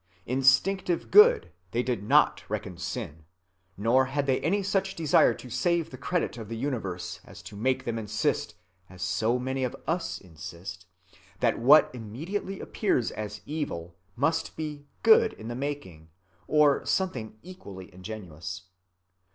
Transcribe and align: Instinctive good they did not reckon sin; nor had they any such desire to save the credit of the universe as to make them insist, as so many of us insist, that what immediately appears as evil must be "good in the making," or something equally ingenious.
Instinctive 0.25 1.11
good 1.11 1.51
they 1.73 1.83
did 1.83 2.01
not 2.01 2.43
reckon 2.49 2.75
sin; 2.75 3.23
nor 3.77 4.05
had 4.05 4.25
they 4.25 4.39
any 4.39 4.63
such 4.63 4.95
desire 4.95 5.35
to 5.35 5.47
save 5.51 5.91
the 5.91 5.97
credit 5.99 6.39
of 6.39 6.49
the 6.49 6.57
universe 6.57 7.19
as 7.23 7.43
to 7.43 7.55
make 7.55 7.85
them 7.85 7.99
insist, 7.99 8.55
as 8.89 9.03
so 9.03 9.37
many 9.37 9.63
of 9.63 9.75
us 9.85 10.19
insist, 10.19 10.87
that 11.39 11.59
what 11.59 11.91
immediately 11.93 12.59
appears 12.59 13.11
as 13.11 13.41
evil 13.45 13.95
must 14.15 14.57
be 14.57 14.87
"good 15.03 15.33
in 15.33 15.49
the 15.49 15.55
making," 15.55 16.09
or 16.47 16.83
something 16.83 17.37
equally 17.43 17.93
ingenious. 17.93 18.63